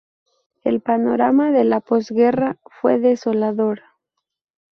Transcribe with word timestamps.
El 0.63 0.81
panorama 0.81 1.51
de 1.51 1.63
la 1.63 1.79
Posguerra 1.79 2.57
fue 2.65 2.97
desolador. 2.97 3.81